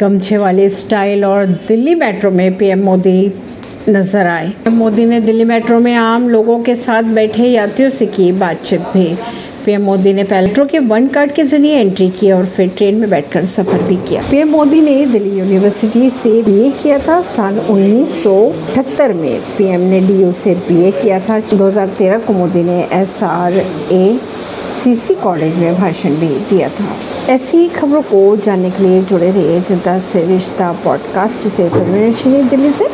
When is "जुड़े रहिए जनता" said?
29.02-29.98